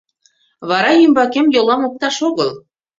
Вара 0.69 0.91
ӱмбакем 1.05 1.47
йолам 1.55 1.81
опташ 1.87 2.15
огыл! 2.27 2.49